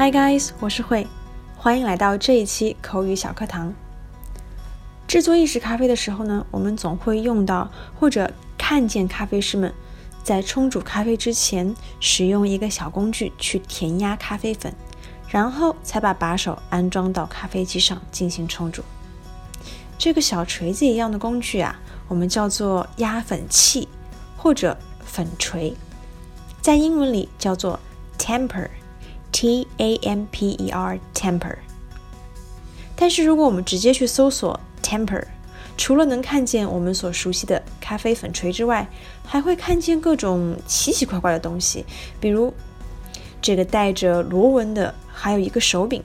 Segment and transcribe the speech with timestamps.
[0.00, 1.06] Hi guys，我是慧，
[1.58, 3.70] 欢迎来到这一期口语小课堂。
[5.06, 9.70] 制作意式咖啡的时候呢，我们总会用到或者看见咖啡师们
[10.24, 14.74] 在冲煮咖啡之前，使用一个小工具去填压咖啡粉，
[15.28, 18.82] 然后才把把手安装到咖啡机上进行冲煮。
[19.98, 21.78] 这个小锤子一样的工具啊，
[22.08, 23.86] 我们叫做压粉器
[24.38, 24.74] 或者
[25.04, 25.76] 粉锤，
[26.62, 27.78] 在英文里叫做
[28.16, 28.66] temper
[29.32, 31.56] T A M P E R temper，。
[32.96, 35.24] 但是如果我们直接去搜索，Temper，
[35.76, 38.86] 除了能看见我们所熟悉的咖啡粉锤之外，
[39.24, 41.86] 还会看见各种奇奇怪怪的东西，
[42.20, 42.52] 比如
[43.40, 46.02] 这个带着螺纹的，还有一个手柄，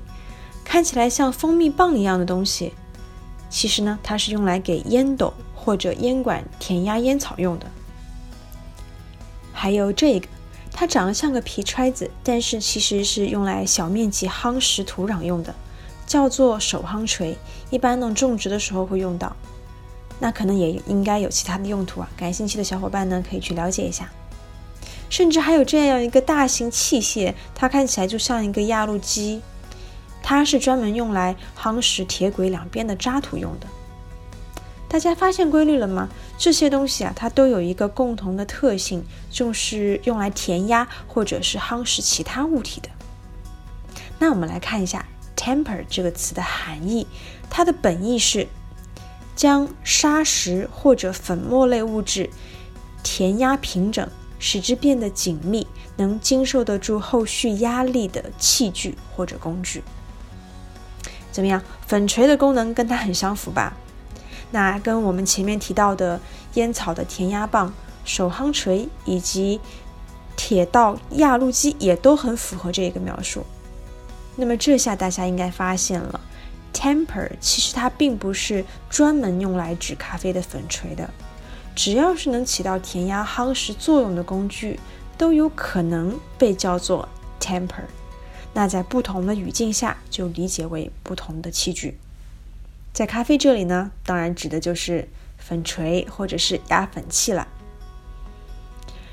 [0.64, 2.73] 看起来像蜂蜜棒一样的东西。
[3.50, 7.66] 其实呢，它是用来给烟斗或者烟管填压烟草用的。
[9.52, 10.28] 还有这个，
[10.78, 15.56] 它长得像个皮揣子，但是其实是用来小面积夯实土壤用的。
[16.06, 17.36] 叫做手夯锤，
[17.72, 19.36] 一般呢种植的时候会用到，
[20.20, 22.08] 那可能也应该有其他的用途啊。
[22.16, 24.12] 感兴趣的小伙伴呢可以去了解一下。
[25.09, 29.42] 甚至还有这样一个大型器械，它看起来就像一个压路机，
[30.22, 33.67] 它是专门用来夯实铁轨两边的渣土用的。
[34.96, 36.08] 大家发现规律了吗？
[36.38, 42.88] 这些东西啊，它都有一个共同的特性，就是用来填压或者是夯实其他物体的。
[44.18, 45.06] 那我们来看一下。
[45.36, 47.06] Temper 这个词的含义，
[47.50, 48.48] 它的本意是
[49.36, 52.30] 将砂石或者粉末类物质
[53.04, 59.84] 填压平整，使之变得紧密，能经受得住后续压力的器具或者工具。
[61.34, 61.62] 怎么样？
[61.86, 63.76] 粉锤的功能跟它很相符吧？
[64.56, 66.17] 那跟我们前面提到的
[66.53, 67.73] 烟草的填压棒、
[68.06, 69.59] 手夯锤以及
[70.38, 73.45] 铁道压路机也都很符合这个描述。
[74.38, 76.21] 那么这下大家应该发现了
[76.73, 81.10] ，tamper 其实它并不是专门用来指咖啡的粉锤的，
[81.76, 84.80] 只要是能起到填压夯实作用的工具，
[85.17, 87.05] 都有可能被叫做
[87.42, 87.83] tamper。
[88.54, 91.98] 那在不同的语境下，就理解为不同的器具。
[92.95, 97.45] 在咖啡这里呢，当然指的就是粉锤或者是压粉器了。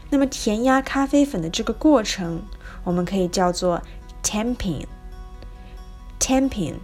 [0.08, 2.44] 那么填压咖啡粉的这个过程，
[2.84, 3.82] 我们可以叫做
[4.22, 4.84] tamping。
[6.20, 6.74] Tamping,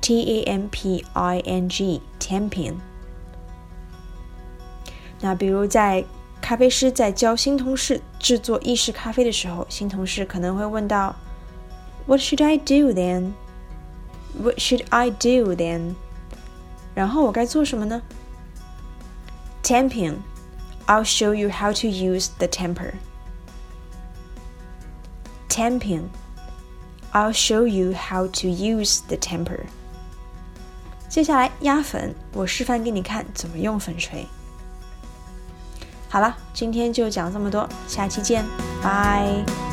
[0.00, 2.74] T-A-M-P-I-N-G, tamping。
[5.20, 6.04] 那比如在
[6.40, 11.14] 咖啡师在教新同事制作意式咖啡的时候，新同事可能会问到
[12.06, 13.34] ：“What should I do then?
[14.36, 15.94] What should I do then?”
[16.98, 18.02] 然后我该做什么呢
[19.62, 20.16] ？Tamping,
[20.88, 22.94] I'll show you how to use the tamper.
[25.48, 26.08] Tamping.
[27.12, 29.60] I'll show you how to use the tamper。
[31.08, 34.26] 接下来压粉，我示范给你看怎么用粉锤。
[36.08, 38.44] 好了，今天就讲这么多，下期见，
[38.82, 39.67] 拜。